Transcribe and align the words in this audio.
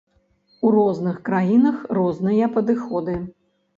У 0.65 0.69
розных 0.75 1.19
краінах 1.29 1.77
розныя 1.99 2.51
падыходы. 2.57 3.19